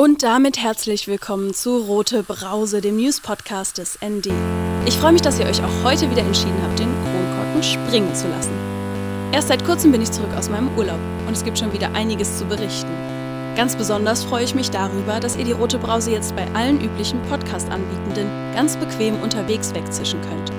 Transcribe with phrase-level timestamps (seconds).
[0.00, 4.28] Und damit herzlich willkommen zu Rote Brause, dem News-Podcast des ND.
[4.86, 8.28] Ich freue mich, dass ihr euch auch heute wieder entschieden habt, den Kronkorken springen zu
[8.28, 8.52] lassen.
[9.32, 12.38] Erst seit kurzem bin ich zurück aus meinem Urlaub und es gibt schon wieder einiges
[12.38, 12.92] zu berichten.
[13.56, 17.20] Ganz besonders freue ich mich darüber, dass ihr die Rote Brause jetzt bei allen üblichen
[17.22, 20.52] Podcast-Anbietenden ganz bequem unterwegs wegzischen könnt.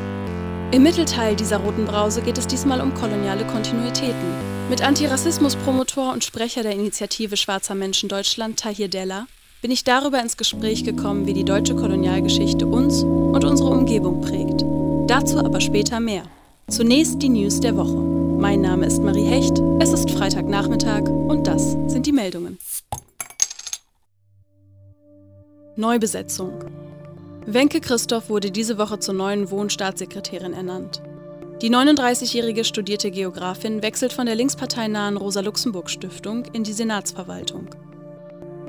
[0.76, 4.34] Im Mittelteil dieser Roten Brause geht es diesmal um koloniale Kontinuitäten,
[4.70, 9.26] mit Antirassismus-Promotor und Sprecher der Initiative Schwarzer Menschen Deutschland, Tahir Della,
[9.64, 14.64] bin ich darüber ins Gespräch gekommen, wie die deutsche Kolonialgeschichte uns und unsere Umgebung prägt.
[15.10, 16.24] Dazu aber später mehr.
[16.70, 17.98] Zunächst die News der Woche.
[18.40, 22.60] Mein Name ist Marie Hecht, es ist Freitagnachmittag und das sind die Meldungen.
[25.76, 26.64] Neubesetzung.
[27.48, 31.02] Wenke Christoph wurde diese Woche zur neuen Wohnstaatssekretärin ernannt.
[31.62, 37.68] Die 39-jährige studierte Geografin wechselt von der linksparteinahen Rosa-Luxemburg-Stiftung in die Senatsverwaltung.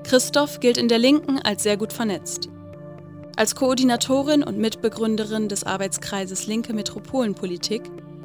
[0.02, 2.48] Christoph gilt in der Linken als sehr gut vernetzt.
[3.36, 7.82] Als Koordinatorin und Mitbegründerin des Arbeitskreises Linke Metropolenpolitik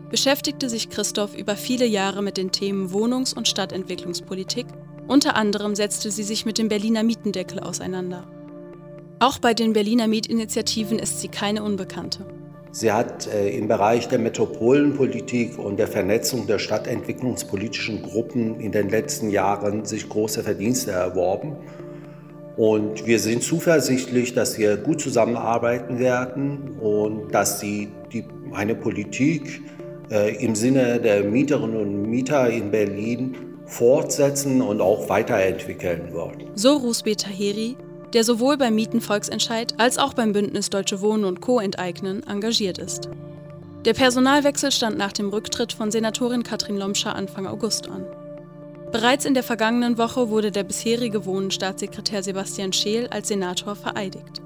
[0.09, 4.66] beschäftigte sich Christoph über viele Jahre mit den Themen Wohnungs- und Stadtentwicklungspolitik.
[5.08, 8.27] Unter anderem setzte sie sich mit dem Berliner Mietendeckel auseinander.
[9.19, 12.25] Auch bei den Berliner Mietinitiativen ist sie keine Unbekannte.
[12.75, 18.89] Sie hat äh, im Bereich der Metropolenpolitik und der Vernetzung der stadtentwicklungspolitischen Gruppen in den
[18.89, 21.55] letzten Jahren sich große Verdienste erworben.
[22.57, 29.61] Und wir sind zuversichtlich, dass wir gut zusammenarbeiten werden und dass sie die, eine Politik
[30.11, 33.37] äh, im Sinne der Mieterinnen und Mieter in Berlin
[33.67, 36.45] fortsetzen und auch weiterentwickeln wird.
[36.55, 37.77] So Rusbe Taheri,
[38.16, 41.59] der sowohl beim Mietenvolksentscheid als auch beim Bündnis Deutsche Wohnen und Co.
[41.59, 43.09] enteignen engagiert ist.
[43.83, 48.05] Der Personalwechsel stand nach dem Rücktritt von Senatorin Katrin Lomscher Anfang August an.
[48.93, 54.41] Bereits in der vergangenen Woche wurde der bisherige Wohnstaatssekretär Sebastian Scheel als Senator vereidigt.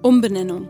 [0.00, 0.66] Umbenennung.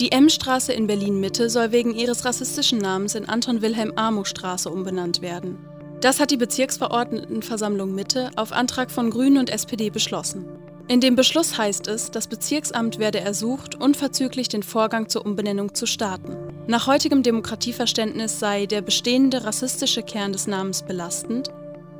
[0.00, 5.20] Die M-Straße in Berlin-Mitte soll wegen ihres rassistischen Namens in Anton Wilhelm Amo Straße umbenannt
[5.20, 5.58] werden.
[6.00, 10.44] Das hat die Bezirksverordnetenversammlung Mitte auf Antrag von Grünen und SPD beschlossen.
[10.86, 15.86] In dem Beschluss heißt es, das Bezirksamt werde ersucht, unverzüglich den Vorgang zur Umbenennung zu
[15.86, 16.36] starten.
[16.66, 21.50] Nach heutigem Demokratieverständnis sei der bestehende rassistische Kern des Namens belastend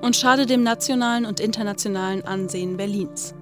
[0.00, 3.34] und schade dem nationalen und internationalen Ansehen Berlins.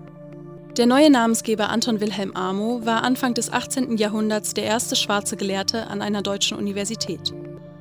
[0.79, 3.99] Der neue Namensgeber Anton Wilhelm Amo war Anfang des 18.
[3.99, 7.33] Jahrhunderts der erste schwarze Gelehrte an einer deutschen Universität.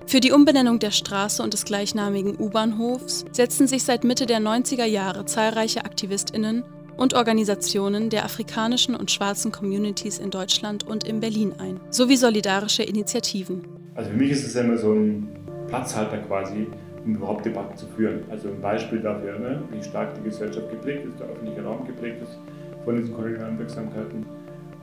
[0.07, 4.85] Für die Umbenennung der Straße und des gleichnamigen U-Bahnhofs setzen sich seit Mitte der 90er
[4.85, 6.63] Jahre zahlreiche Aktivistinnen
[6.95, 12.83] und Organisationen der afrikanischen und schwarzen Communities in Deutschland und in Berlin ein, sowie solidarische
[12.83, 13.63] Initiativen.
[13.95, 15.27] Also für mich ist es immer so ein
[15.67, 16.67] Platzhalter quasi,
[17.03, 18.23] um überhaupt Debatten zu führen.
[18.29, 22.21] Also ein Beispiel dafür, ne, wie stark die Gesellschaft geprägt ist, der öffentliche Raum geprägt
[22.21, 22.37] ist
[22.85, 24.23] von diesen kolonialen Wirksamkeiten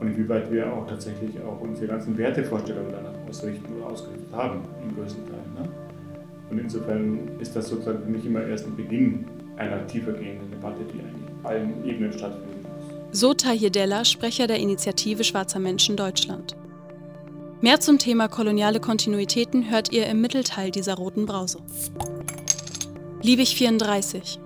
[0.00, 4.94] und inwieweit wir auch tatsächlich auch unsere ganzen Wertevorstellungen danach ausrichten oder ausgerichtet haben, im
[4.94, 5.62] größten Teil.
[5.62, 5.68] Ne?
[6.50, 9.24] Und insofern ist das sozusagen für mich immer erst ein Beginn
[9.56, 13.18] einer tiefergehenden Debatte, die eigentlich auf allen Ebenen stattfinden muss.
[13.18, 16.56] So Tahir Della, Sprecher der Initiative Schwarzer Menschen Deutschland.
[17.62, 21.58] Mehr zum Thema koloniale Kontinuitäten hört ihr im Mittelteil dieser roten Brause.
[23.22, 24.41] Liebig 34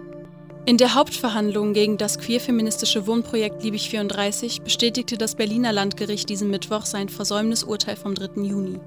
[0.66, 6.86] in der Hauptverhandlung gegen das queerfeministische Wohnprojekt Liebig 34 bestätigte das Berliner Landgericht diesen Mittwoch
[6.86, 8.42] sein Versäumnisurteil vom 3.
[8.42, 8.80] Juni.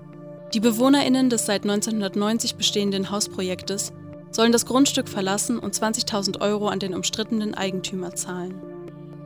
[0.54, 3.94] Die BewohnerInnen des seit 1990 bestehenden Hausprojektes
[4.30, 8.62] sollen das Grundstück verlassen und 20.000 Euro an den umstrittenen Eigentümer zahlen.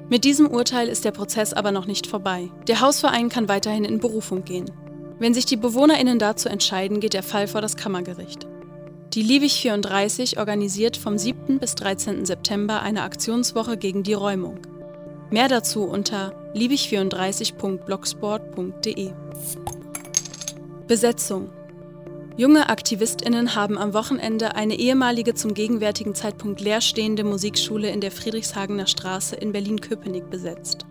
[0.09, 2.51] Mit diesem Urteil ist der Prozess aber noch nicht vorbei.
[2.67, 4.69] Der Hausverein kann weiterhin in Berufung gehen.
[5.17, 8.47] Wenn sich die BewohnerInnen dazu entscheiden, geht der Fall vor das Kammergericht.
[9.13, 11.59] Die Liebig 34 organisiert vom 7.
[11.59, 12.25] bis 13.
[12.25, 14.57] September eine Aktionswoche gegen die Räumung.
[15.29, 19.11] Mehr dazu unter liebig34.blogsport.de.
[20.87, 21.51] Besetzung
[22.37, 28.87] Junge AktivistInnen haben am Wochenende eine ehemalige zum gegenwärtigen Zeitpunkt leerstehende Musikschule in der Friedrichshagener
[28.87, 30.87] Straße in Berlin-Köpenick besetzt.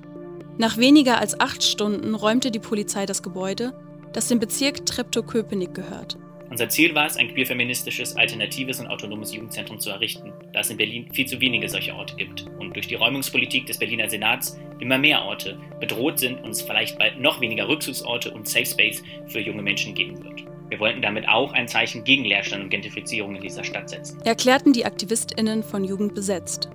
[0.59, 3.75] Nach weniger als acht Stunden räumte die Polizei das Gebäude,
[4.13, 6.19] das dem Bezirk Treptow-Köpenick gehört.
[6.53, 10.77] Unser Ziel war es, ein queerfeministisches, alternatives und autonomes Jugendzentrum zu errichten, da es in
[10.77, 14.99] Berlin viel zu wenige solche Orte gibt und durch die Räumungspolitik des Berliner Senats immer
[14.99, 19.41] mehr Orte bedroht sind und es vielleicht bald noch weniger Rückzugsorte und Safe Space für
[19.41, 20.45] junge Menschen geben wird.
[20.69, 24.21] Wir wollten damit auch ein Zeichen gegen Leerstand und Gentrifizierung in dieser Stadt setzen.
[24.27, 26.69] Erklärten die AktivistInnen von Jugend besetzt.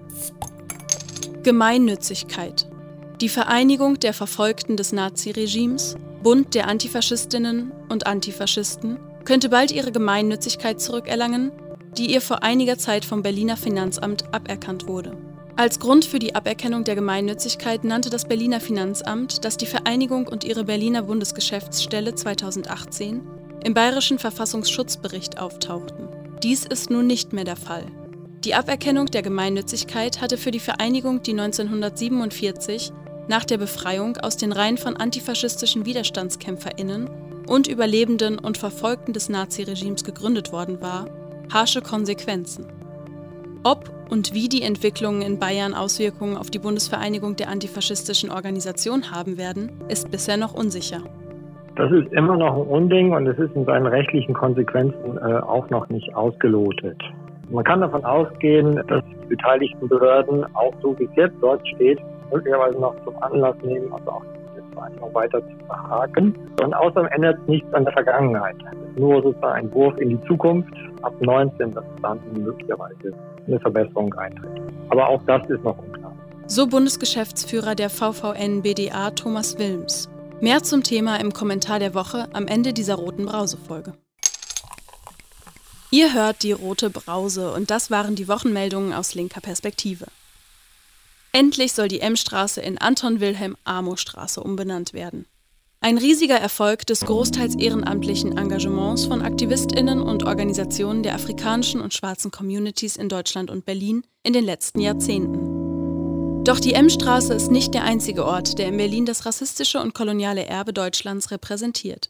[1.44, 2.68] Gemeinnützigkeit.
[3.22, 8.98] Die Vereinigung der Verfolgten des Naziregimes, Bund der Antifaschistinnen und Antifaschisten
[9.28, 11.52] könnte bald ihre Gemeinnützigkeit zurückerlangen,
[11.98, 15.18] die ihr vor einiger Zeit vom Berliner Finanzamt aberkannt wurde.
[15.58, 20.46] Als Grund für die Aberkennung der Gemeinnützigkeit nannte das Berliner Finanzamt, dass die Vereinigung und
[20.46, 23.22] ihre Berliner Bundesgeschäftsstelle 2018
[23.66, 26.08] im Bayerischen Verfassungsschutzbericht auftauchten.
[26.42, 27.84] Dies ist nun nicht mehr der Fall.
[28.46, 32.94] Die Aberkennung der Gemeinnützigkeit hatte für die Vereinigung, die 1947
[33.28, 40.04] nach der Befreiung aus den Reihen von antifaschistischen Widerstandskämpferinnen und Überlebenden und Verfolgten des Naziregimes
[40.04, 41.08] gegründet worden war,
[41.52, 42.68] harsche Konsequenzen.
[43.64, 49.38] Ob und wie die Entwicklungen in Bayern Auswirkungen auf die Bundesvereinigung der antifaschistischen Organisation haben
[49.38, 51.00] werden, ist bisher noch unsicher.
[51.76, 55.70] Das ist immer noch ein Unding und es ist in seinen rechtlichen Konsequenzen äh, auch
[55.70, 56.98] noch nicht ausgelotet.
[57.50, 62.00] Man kann davon ausgehen, dass die beteiligten Behörden auch so wie es jetzt dort steht,
[62.32, 64.24] möglicherweise noch zum Anlass nehmen, also auch
[64.90, 66.36] die Vereinigung weiter zu verhaken.
[66.64, 68.56] Und außerdem ändert nichts an der Vergangenheit.
[68.98, 73.14] Nur sozusagen ein Wurf in die Zukunft ab 19, dass dann möglicherweise
[73.46, 74.62] eine Verbesserung eintritt.
[74.90, 76.14] Aber auch das ist noch unklar.
[76.48, 80.10] So Bundesgeschäftsführer der VVN BDA Thomas Wilms.
[80.40, 83.94] Mehr zum Thema im Kommentar der Woche am Ende dieser roten Brause-Folge.
[85.90, 90.06] Ihr hört die rote Brause und das waren die Wochenmeldungen aus linker Perspektive.
[91.38, 95.28] Endlich soll die M-Straße in Anton Wilhelm Amo Straße umbenannt werden.
[95.82, 102.32] Ein riesiger Erfolg des großteils ehrenamtlichen Engagements von Aktivistinnen und Organisationen der afrikanischen und schwarzen
[102.32, 106.44] Communities in Deutschland und Berlin in den letzten Jahrzehnten.
[106.44, 110.48] Doch die M-Straße ist nicht der einzige Ort, der in Berlin das rassistische und koloniale
[110.48, 112.10] Erbe Deutschlands repräsentiert.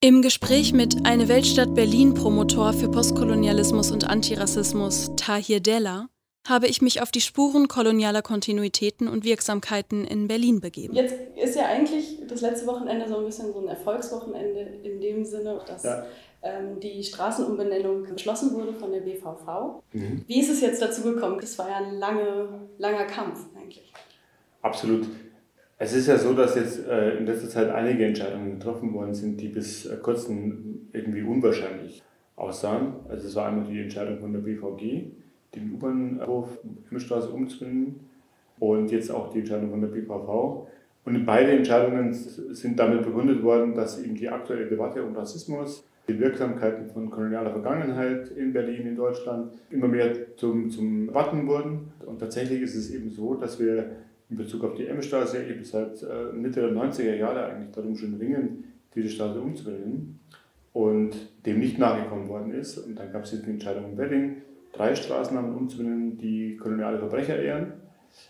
[0.00, 6.08] Im Gespräch mit Eine Weltstadt Berlin Promotor für Postkolonialismus und Antirassismus Tahir Della
[6.48, 10.94] habe ich mich auf die Spuren kolonialer Kontinuitäten und Wirksamkeiten in Berlin begeben.
[10.94, 15.24] Jetzt ist ja eigentlich das letzte Wochenende so ein bisschen so ein Erfolgswochenende in dem
[15.24, 16.04] Sinne, dass ja.
[16.42, 19.82] ähm, die Straßenumbenennung beschlossen wurde von der BVV.
[19.92, 20.24] Mhm.
[20.26, 21.38] Wie ist es jetzt dazu gekommen?
[21.40, 23.92] Das war ja ein lange, langer Kampf eigentlich.
[24.62, 25.06] Absolut.
[25.80, 29.40] Es ist ja so, dass jetzt äh, in letzter Zeit einige Entscheidungen getroffen worden sind,
[29.40, 32.02] die bis äh, kurzem irgendwie unwahrscheinlich
[32.34, 32.94] aussahen.
[33.08, 35.12] Also es war einmal die Entscheidung von der BVG,
[35.54, 36.58] den U-Bahnhof
[36.88, 38.00] Himmelstraße umzubinden
[38.58, 40.66] und jetzt auch die Entscheidung von der BVV.
[41.04, 46.18] Und beide Entscheidungen sind damit begründet worden, dass eben die aktuelle Debatte um Rassismus, die
[46.18, 51.92] Wirksamkeiten von kolonialer Vergangenheit in Berlin, in Deutschland, immer mehr zum, zum Debatten wurden.
[52.04, 53.90] Und tatsächlich ist es eben so, dass wir
[54.30, 58.14] in Bezug auf die M-Straße eben seit äh, Mitte der 90er Jahre eigentlich darum schon
[58.14, 60.18] ringen, diese Straße umzubenennen
[60.72, 61.14] und
[61.46, 62.78] dem nicht nachgekommen worden ist.
[62.78, 64.36] Und dann gab es jetzt die Entscheidung in Wedding,
[64.78, 67.72] drei Straßennamen umzubenennen, die koloniale Verbrecher ehren.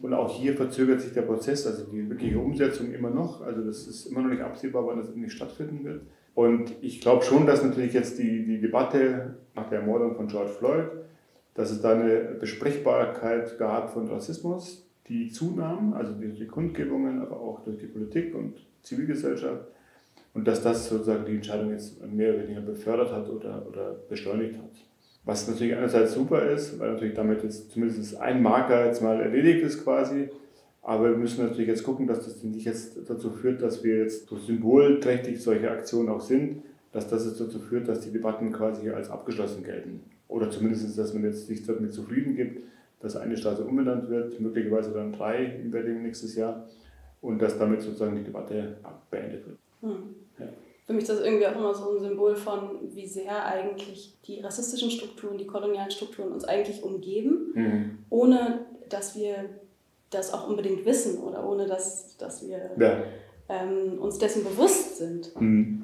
[0.01, 3.43] Und auch hier verzögert sich der Prozess, also die wirkliche Umsetzung immer noch.
[3.43, 6.03] Also das ist immer noch nicht absehbar, wann das nicht stattfinden wird.
[6.35, 10.53] Und ich glaube schon, dass natürlich jetzt die, die Debatte nach der Ermordung von George
[10.53, 10.87] Floyd,
[11.55, 17.41] dass es da eine Besprechbarkeit gab von Rassismus, die zunahm, also durch die Kundgebungen, aber
[17.41, 19.67] auch durch die Politik und Zivilgesellschaft.
[20.35, 24.59] Und dass das sozusagen die Entscheidung jetzt mehr oder weniger befördert hat oder, oder beschleunigt
[24.59, 24.88] hat.
[25.29, 29.63] Was natürlich einerseits super ist, weil natürlich damit jetzt zumindest ein Marker jetzt mal erledigt
[29.63, 30.31] ist quasi.
[30.81, 34.27] Aber wir müssen natürlich jetzt gucken, dass das nicht jetzt dazu führt, dass wir jetzt
[34.27, 38.89] so symbolträchtig solche Aktionen auch sind, dass das jetzt dazu führt, dass die Debatten quasi
[38.89, 40.01] als abgeschlossen gelten.
[40.29, 42.63] Oder zumindest, dass man jetzt sich damit zufrieden gibt,
[43.01, 46.67] dass eine Straße umbenannt wird, möglicherweise dann drei in Berlin nächstes Jahr
[47.21, 48.79] und dass damit sozusagen die Debatte
[49.11, 49.59] beendet wird.
[49.83, 50.15] Hm.
[50.39, 50.47] Ja
[50.89, 54.41] für mich ist das irgendwie auch immer so ein Symbol von, wie sehr eigentlich die
[54.41, 57.99] rassistischen Strukturen, die kolonialen Strukturen uns eigentlich umgeben, mhm.
[58.09, 59.51] ohne dass wir
[60.09, 63.03] das auch unbedingt wissen oder ohne dass, dass wir ja.
[63.51, 65.39] ähm, uns dessen bewusst sind.
[65.39, 65.83] Mhm.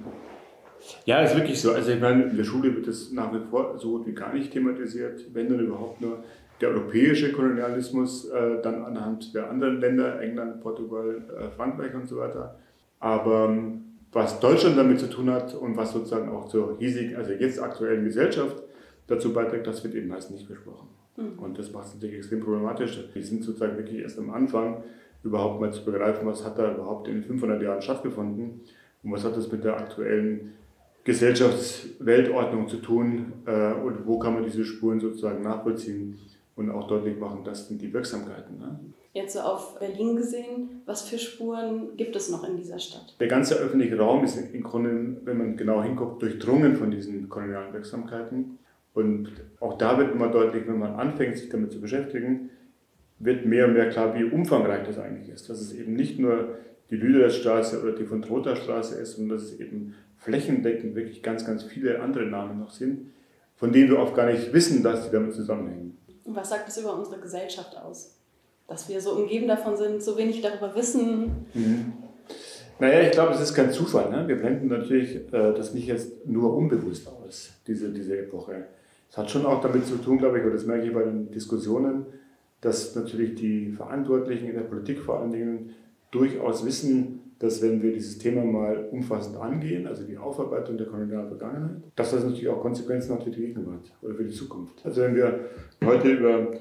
[1.05, 1.73] Ja, ist wirklich so.
[1.73, 4.33] Also ich meine, in der Schule wird das nach wie vor so gut wie gar
[4.33, 6.25] nicht thematisiert, wenn dann überhaupt nur
[6.63, 12.17] der europäische Kolonialismus, äh, dann anhand der anderen Länder, England, Portugal, äh, Frankreich und so
[12.17, 12.59] weiter.
[13.01, 13.85] Aber ähm,
[14.15, 18.05] was Deutschland damit zu tun hat und was sozusagen auch zur hiesigen, also jetzt aktuellen
[18.05, 18.63] Gesellschaft
[19.07, 20.89] dazu beiträgt, das wird eben meist nicht besprochen.
[21.17, 21.39] Mhm.
[21.39, 23.09] Und das macht es natürlich extrem problematisch.
[23.13, 24.83] Wir sind sozusagen wirklich erst am Anfang,
[25.23, 28.61] überhaupt mal zu begreifen, was hat da überhaupt in 500 Jahren stattgefunden
[29.03, 30.53] und was hat das mit der aktuellen
[31.05, 36.19] Gesellschaftsweltordnung zu tun äh, und wo kann man diese Spuren sozusagen nachvollziehen
[36.57, 38.59] und auch deutlich machen, das sind die Wirksamkeiten.
[38.59, 38.81] Ne?
[39.15, 43.15] Jetzt so auf Berlin gesehen, was für Spuren gibt es noch in dieser Stadt?
[43.21, 47.73] Der ganze öffentliche Raum ist im Grunde, wenn man genau hinguckt, durchdrungen von diesen kolonialen
[47.73, 48.59] Wirksamkeiten.
[48.93, 49.29] Und
[49.61, 52.51] auch da wird immer deutlich, wenn man anfängt, sich damit zu beschäftigen,
[53.21, 55.49] wird mehr und mehr klar, wie umfangreich das eigentlich ist.
[55.49, 56.59] Dass es eben nicht nur
[56.91, 61.47] die Lüderstraße oder die von Trotha Straße ist, sondern dass es eben flächendeckend wirklich ganz,
[61.47, 63.13] ganz viele andere Namen noch sind,
[63.55, 65.99] von denen wir oft gar nicht wissen, dass sie damit zusammenhängen.
[66.25, 68.19] Und was sagt das über unsere Gesellschaft aus?
[68.67, 71.47] Dass wir so umgeben davon sind, so wenig darüber wissen.
[71.55, 71.93] Mhm.
[72.81, 74.11] Naja, ich glaube, es ist kein Zufall.
[74.11, 74.27] Ne?
[74.27, 78.65] Wir blenden natürlich äh, das nicht jetzt nur unbewusst aus, diese, diese Epoche.
[79.11, 81.31] Es hat schon auch damit zu tun, glaube ich, und das merke ich bei den
[81.31, 82.07] Diskussionen,
[82.61, 85.75] dass natürlich die Verantwortlichen in der Politik vor allen Dingen
[86.11, 91.29] durchaus wissen, dass wenn wir dieses Thema mal umfassend angehen, also die Aufarbeitung der kolonialen
[91.29, 94.81] Vergangenheit, dass das natürlich auch Konsequenzen hat für die Gegenwart oder für die Zukunft.
[94.85, 95.41] Also wenn wir
[95.85, 96.53] heute über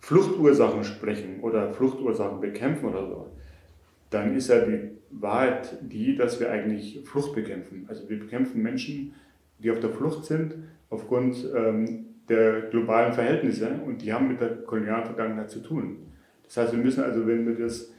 [0.00, 3.26] Fluchtursachen sprechen oder Fluchtursachen bekämpfen oder so,
[4.10, 7.86] dann ist ja die Wahrheit die, dass wir eigentlich Flucht bekämpfen.
[7.88, 9.14] Also wir bekämpfen Menschen,
[9.58, 10.54] die auf der Flucht sind
[10.90, 15.98] aufgrund ähm, der globalen Verhältnisse und die haben mit der kolonialen Vergangenheit zu tun.
[16.44, 17.92] Das heißt, wir müssen also, wenn wir das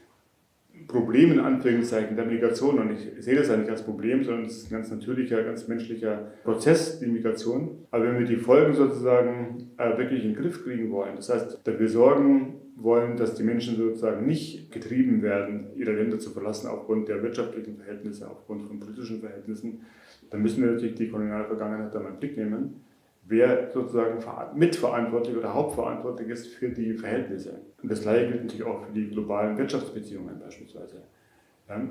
[0.87, 4.57] Problem in Anführungszeichen der Migration, und ich sehe das ja nicht als Problem, sondern es
[4.57, 7.85] ist ein ganz natürlicher, ganz menschlicher Prozess, die Migration.
[7.91, 11.61] Aber wenn wir die Folgen sozusagen äh, wirklich in den Griff kriegen wollen, das heißt,
[11.63, 17.07] dafür sorgen wollen, dass die Menschen sozusagen nicht getrieben werden, ihre Länder zu verlassen aufgrund
[17.07, 19.81] der wirtschaftlichen Verhältnisse, aufgrund von politischen Verhältnissen,
[20.31, 22.81] dann müssen wir natürlich die koloniale Vergangenheit da mal im Blick nehmen
[23.29, 24.17] wer sozusagen
[24.55, 27.61] mitverantwortlich oder hauptverantwortlich ist für die Verhältnisse.
[27.81, 31.03] Und das gleiche gilt natürlich auch für die globalen Wirtschaftsbeziehungen beispielsweise.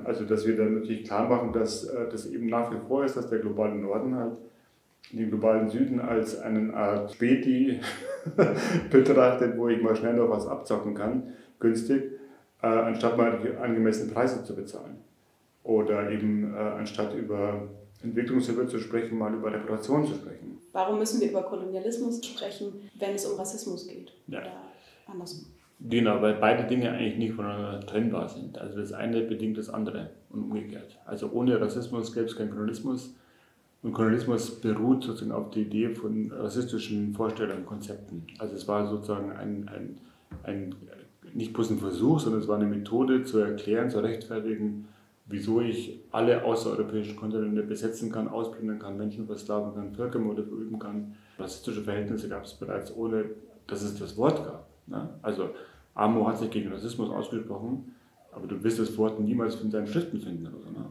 [0.03, 3.15] Also, dass wir dann natürlich klar machen, dass äh, das eben nach wie vor ist,
[3.15, 4.33] dass der globale Norden halt
[5.13, 7.79] den globalen Süden als eine Art Späti
[8.91, 12.11] betrachtet, wo ich mal schnell noch was abzocken kann, günstig,
[12.61, 14.97] äh, anstatt mal die angemessenen Preise zu bezahlen.
[15.63, 17.61] Oder eben äh, anstatt über
[18.03, 20.58] Entwicklungshilfe zu sprechen, mal über Reparation zu sprechen.
[20.71, 24.11] Warum müssen wir über Kolonialismus sprechen, wenn es um Rassismus geht?
[24.27, 24.39] Ja.
[24.39, 24.51] Oder
[25.07, 25.45] andersrum?
[25.81, 28.57] Genau, weil beide Dinge eigentlich nicht voneinander trennbar sind.
[28.57, 30.97] Also das eine bedingt das andere und umgekehrt.
[31.05, 33.15] Also ohne Rassismus gäbe es keinen Kolonialismus.
[33.81, 38.27] Und Kolonialismus beruht sozusagen auf der Idee von rassistischen Vorstellungen, Konzepten.
[38.37, 40.01] Also es war sozusagen ein, ein,
[40.43, 40.75] ein
[41.33, 44.87] nicht bloß ein Versuch, sondern es war eine Methode zu erklären, zu rechtfertigen,
[45.29, 51.15] wieso ich alle außereuropäischen Kontinente besetzen kann, ausplündern kann, Menschen versklaven kann, Völkermorde verüben kann.
[51.37, 53.25] Rassistische Verhältnisse gab es bereits, ohne
[53.67, 54.67] dass es das Wort gab.
[54.87, 55.09] Ne?
[55.21, 55.51] Also
[55.93, 57.95] Amo hat sich gegen Rassismus ausgesprochen,
[58.31, 60.45] aber du wirst das Wort niemals in seinen Schriften finden.
[60.45, 60.85] So, ne?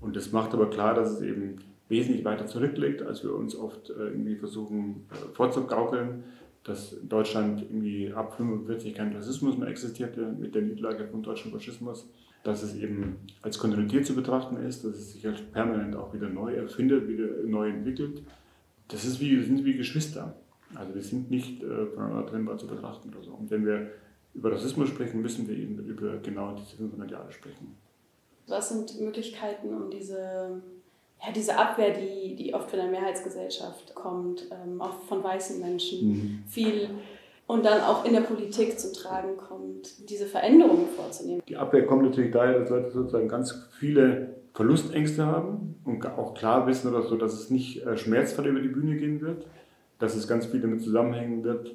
[0.00, 1.56] Und das macht aber klar, dass es eben
[1.88, 6.24] wesentlich weiter zurückliegt, als wir uns oft äh, irgendwie versuchen äh, vorzugaukeln,
[6.64, 11.50] dass in Deutschland irgendwie ab 1945 kein Rassismus mehr existierte mit der Niederlage vom deutschen
[11.50, 12.08] Faschismus
[12.42, 16.28] dass es eben als Kontinuität zu betrachten ist, dass es sich halt permanent auch wieder
[16.28, 18.22] neu erfindet, wieder neu entwickelt.
[18.88, 20.34] Das ist wie, sind wie Geschwister.
[20.74, 23.32] Also wir sind nicht äh, voneinander trennbar zu betrachten oder so.
[23.32, 23.90] Und wenn wir
[24.34, 27.76] über Rassismus sprechen, müssen wir eben über genau diese 500 Jahre sprechen.
[28.46, 30.62] Was sind Möglichkeiten, um diese,
[31.20, 36.08] ja, diese Abwehr, die, die oft von der Mehrheitsgesellschaft kommt, ähm, auch von weißen Menschen,
[36.08, 36.44] mhm.
[36.48, 36.88] viel
[37.50, 41.42] und dann auch in der Politik zum Tragen kommt, diese Veränderungen vorzunehmen.
[41.48, 46.68] Die Abwehr kommt natürlich daher, dass Leute sozusagen ganz viele Verlustängste haben und auch klar
[46.68, 49.46] wissen oder so, dass es nicht äh, schmerzvoll über die Bühne gehen wird,
[49.98, 51.74] dass es ganz viel damit zusammenhängen wird,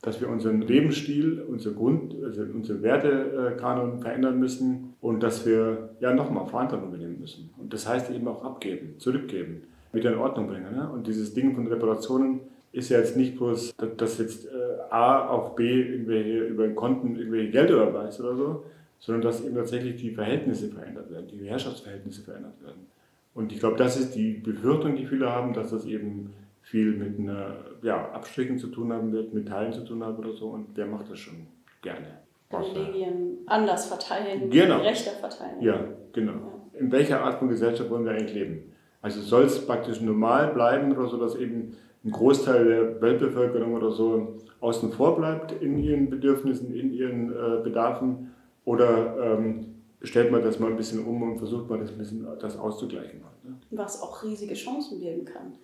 [0.00, 6.14] dass wir unseren Lebensstil, unser Grund, also unsere Wertekanon verändern müssen und dass wir ja
[6.14, 7.50] nochmal Verantwortung übernehmen müssen.
[7.58, 10.74] Und das heißt eben auch abgeben, zurückgeben, wieder in Ordnung bringen.
[10.74, 10.90] Ne?
[10.90, 12.40] Und dieses Ding von Reparationen
[12.72, 14.59] ist ja jetzt nicht bloß, dass jetzt äh,
[14.90, 18.64] A auf B irgendwelche, über den Konten irgendwelche Geld überweist oder so,
[18.98, 22.86] sondern dass eben tatsächlich die Verhältnisse verändert werden, die Herrschaftsverhältnisse verändert werden.
[23.34, 27.18] Und ich glaube, das ist die Befürchtung, die viele haben, dass das eben viel mit
[27.18, 30.48] einer, ja, Abstrichen zu tun haben wird, mit Teilen zu tun haben oder so.
[30.48, 31.46] Und wer macht das schon
[31.82, 32.18] gerne?
[32.50, 34.78] Privilegien anders verteilen, genau.
[34.78, 35.60] gerechter verteilen.
[35.60, 36.32] Ja, genau.
[36.32, 36.80] Ja.
[36.80, 38.72] In welcher Art von Gesellschaft wollen wir eigentlich leben?
[39.02, 43.90] Also soll es praktisch normal bleiben oder so, dass eben ein Großteil der Weltbevölkerung oder
[43.90, 48.32] so außen vor bleibt in ihren Bedürfnissen, in ihren äh, Bedarfen?
[48.64, 52.26] Oder ähm, stellt man das mal ein bisschen um und versucht man das ein bisschen
[52.40, 53.20] das auszugleichen?
[53.42, 53.56] Ne?
[53.70, 55.54] Was auch riesige Chancen birgen kann,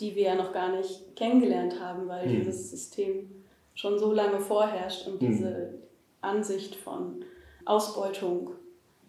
[0.00, 2.36] die wir ja noch gar nicht kennengelernt haben, weil hm.
[2.36, 3.30] dieses System
[3.74, 5.28] schon so lange vorherrscht und hm.
[5.28, 5.74] diese
[6.20, 7.24] Ansicht von
[7.64, 8.50] Ausbeutung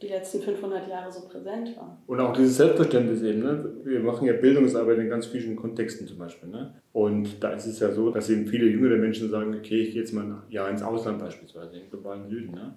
[0.03, 2.01] die letzten 500 Jahre so präsent war.
[2.07, 3.39] Und auch dieses Selbstverständnis eben.
[3.39, 3.73] Ne?
[3.83, 6.49] Wir machen ja Bildungsarbeit in ganz vielen Kontexten zum Beispiel.
[6.49, 6.73] Ne?
[6.91, 10.01] Und da ist es ja so, dass eben viele jüngere Menschen sagen, okay, ich gehe
[10.01, 12.53] jetzt mal ein ins Ausland beispielsweise, im globalen Süden.
[12.53, 12.75] Ne?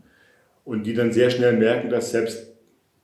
[0.65, 2.55] Und die dann sehr schnell merken, dass selbst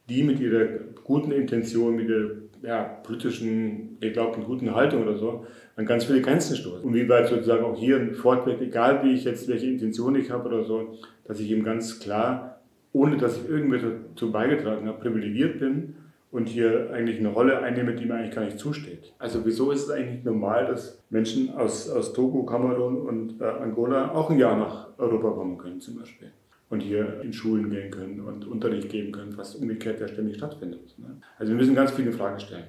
[0.09, 0.67] die mit ihrer
[1.05, 2.31] guten Intention, mit der
[2.63, 6.85] ja, politischen, geglaubten guten Haltung oder so, an ganz viele Grenzen stoßen.
[6.85, 10.31] Und wie weit sozusagen auch hier ein Fortweg, egal wie ich jetzt, welche Intention ich
[10.31, 12.52] habe oder so, dass ich eben ganz klar
[12.93, 15.97] ohne dass ich irgendwie dazu beigetragen habe, privilegiert bin
[16.31, 19.13] und hier eigentlich eine Rolle einnehme, die mir eigentlich gar nicht zusteht.
[19.19, 24.13] Also wieso ist es eigentlich normal, dass Menschen aus, aus Togo, Kamerun und äh, Angola
[24.13, 26.33] auch ein Jahr nach Europa kommen können zum Beispiel?
[26.73, 30.99] und hier in Schulen gehen können und Unterricht geben können, was umgekehrt ja ständig stattfindet.
[30.99, 31.21] Ne?
[31.39, 32.65] Also wir müssen ganz viele Fragen stellen.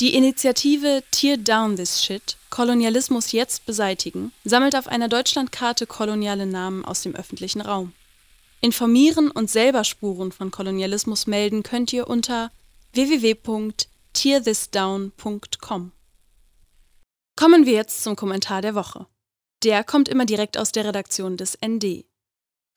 [0.00, 6.84] Die Initiative Tear Down This Shit, Kolonialismus jetzt beseitigen, sammelt auf einer Deutschlandkarte koloniale Namen
[6.84, 7.92] aus dem öffentlichen Raum.
[8.64, 12.50] Informieren und selber Spuren von Kolonialismus melden könnt ihr unter
[12.94, 15.92] www.tearthisdown.com.
[17.36, 19.06] Kommen wir jetzt zum Kommentar der Woche.
[19.64, 22.06] Der kommt immer direkt aus der Redaktion des ND.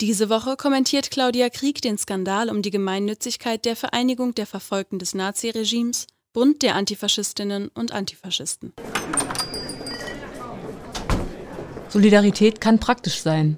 [0.01, 5.13] Diese Woche kommentiert Claudia Krieg den Skandal um die Gemeinnützigkeit der Vereinigung der Verfolgten des
[5.13, 8.73] Naziregimes Bund der Antifaschistinnen und Antifaschisten.
[11.87, 13.57] Solidarität kann praktisch sein.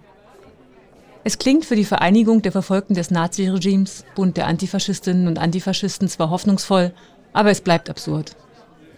[1.30, 6.32] Es klingt für die Vereinigung der Verfolgten des Naziregimes, Bund der Antifaschistinnen und Antifaschisten zwar
[6.32, 6.92] hoffnungsvoll,
[7.34, 8.36] aber es bleibt absurd.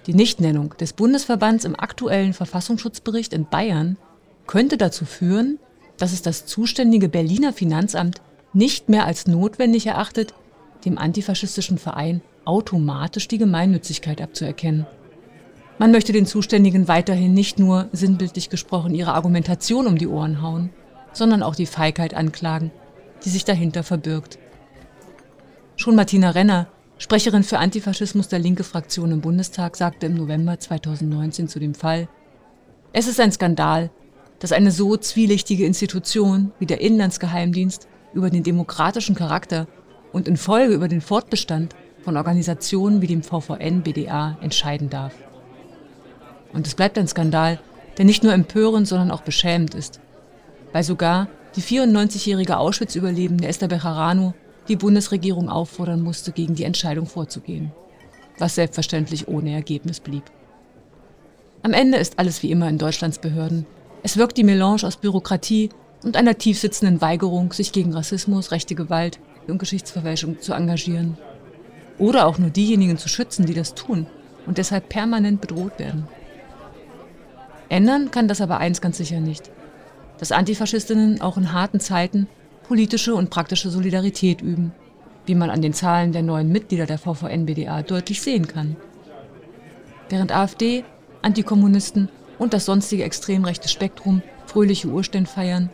[0.08, 3.98] Die Nichtnennung des Bundesverbands im aktuellen Verfassungsschutzbericht in Bayern
[4.48, 5.60] könnte dazu führen,
[5.98, 8.22] dass es das zuständige Berliner Finanzamt
[8.54, 10.34] nicht mehr als notwendig erachtet,
[10.86, 14.88] dem antifaschistischen Verein automatisch die Gemeinnützigkeit abzuerkennen.
[15.80, 20.70] Man möchte den Zuständigen weiterhin nicht nur, sinnbildlich gesprochen, ihre Argumentation um die Ohren hauen,
[21.14, 22.72] sondern auch die Feigheit anklagen,
[23.24, 24.40] die sich dahinter verbirgt.
[25.76, 31.48] Schon Martina Renner, Sprecherin für Antifaschismus der linke Fraktion im Bundestag, sagte im November 2019
[31.48, 32.08] zu dem Fall,
[32.94, 33.90] es ist ein Skandal,
[34.40, 39.68] dass eine so zwielichtige Institution wie der Inlandsgeheimdienst über den demokratischen Charakter
[40.12, 45.14] und in Folge über den Fortbestand von Organisationen wie dem VVN BDA entscheiden darf.
[46.54, 47.60] Und es bleibt ein Skandal,
[47.98, 50.02] der nicht nur empörend, sondern auch beschämend ist,
[50.74, 54.34] weil sogar die 94-jährige Auschwitz-Überlebende Esther Bejarano
[54.68, 57.72] die Bundesregierung auffordern musste, gegen die Entscheidung vorzugehen,
[58.38, 60.24] was selbstverständlich ohne Ergebnis blieb.
[61.64, 63.66] Am Ende ist alles wie immer in Deutschlands Behörden.
[64.04, 65.70] Es wirkt die Melange aus Bürokratie
[66.04, 71.18] und einer tiefsitzenden Weigerung, sich gegen Rassismus, rechte Gewalt und Geschichtsverfälschung zu engagieren.
[72.00, 74.08] Oder auch nur diejenigen zu schützen, die das tun
[74.48, 76.08] und deshalb permanent bedroht werden.
[77.70, 79.52] Ändern kann das aber eins ganz sicher nicht.
[80.22, 82.28] Dass Antifaschistinnen auch in harten Zeiten
[82.62, 84.72] politische und praktische Solidarität üben,
[85.26, 88.76] wie man an den Zahlen der neuen Mitglieder der VVN-BDA deutlich sehen kann.
[90.10, 90.84] Während AfD,
[91.24, 92.08] Antikommunisten
[92.38, 95.72] und das sonstige extrem rechte Spektrum fröhliche Urstände feiern,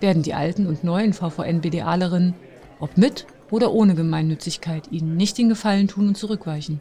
[0.00, 2.32] werden die alten und neuen VVN-BDAlerinnen,
[2.78, 6.80] ob mit oder ohne Gemeinnützigkeit ihnen nicht den Gefallen tun und zurückweichen.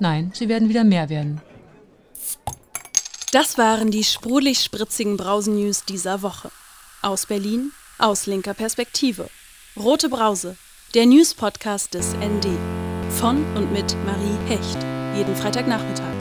[0.00, 1.42] Nein, sie werden wieder mehr werden.
[3.36, 6.50] Das waren die sprudelig spritzigen Brausen-News dieser Woche.
[7.02, 9.28] Aus Berlin, aus linker Perspektive.
[9.78, 10.56] Rote Brause,
[10.94, 12.46] der News-Podcast des ND.
[13.10, 14.78] Von und mit Marie Hecht.
[15.14, 16.14] Jeden Freitagnachmittag.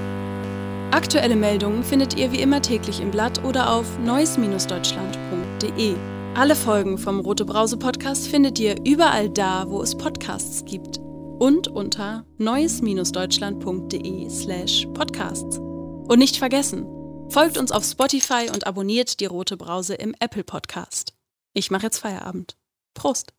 [0.91, 5.95] Aktuelle Meldungen findet ihr wie immer täglich im Blatt oder auf neues-deutschland.de.
[6.33, 10.99] Alle Folgen vom Rote Brause Podcast findet ihr überall da, wo es Podcasts gibt
[11.39, 15.59] und unter neues-deutschland.de slash podcasts.
[16.07, 16.85] Und nicht vergessen,
[17.29, 21.13] folgt uns auf Spotify und abonniert die Rote Brause im Apple Podcast.
[21.53, 22.57] Ich mache jetzt Feierabend.
[22.93, 23.33] Prost!